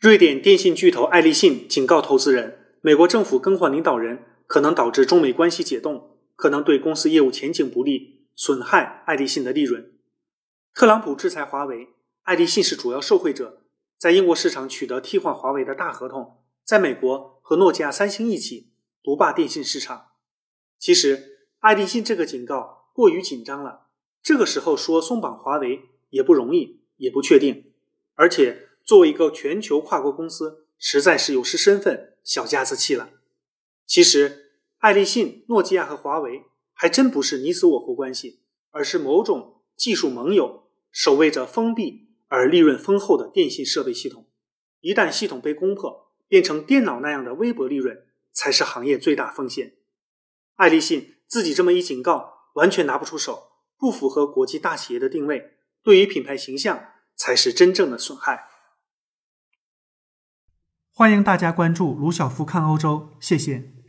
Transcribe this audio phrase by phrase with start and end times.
[0.00, 9.92] 瑞典电信巨头爱立信警告投资人，美国政府更换领导人可能导致中美关系解冻，可能对公司业务前景不利，损害爱立信的利润。
[10.72, 11.88] 特朗普制裁华为，
[12.22, 13.60] 爱立信是主要受惠者，
[13.98, 18.70] 在英国市场取得替换华为的大合同，在美国和诺基亚、三星一起
[19.02, 20.12] 独霸电信市场。
[20.78, 23.88] 其实，爱立信这个警告过于紧张了，
[24.22, 27.74] 这个时候说松绑华为也不容易，也不确定，
[28.14, 28.69] 而且。
[28.90, 33.10] 作为一个全球跨国公司，实在是有失身份、小家子气了。
[33.86, 38.40] 其实，爱立信、诺基亚和华为还真不是你死我活关系，
[38.72, 44.26] 而是某种技术盟友，守卫着封闭而利润丰厚的电信设备系统。
[44.80, 47.96] 一旦系统被攻破，变成电脑那样的微薄利润，
[48.32, 49.76] 才是行业最大风险。
[50.56, 58.48] 爱立信自己这么一警告，完全拿不出手，不符合国际大企业的定位，对于品牌形象才是真正的损害。
[61.00, 63.79] 欢迎大家关注卢晓夫看欧洲，谢谢。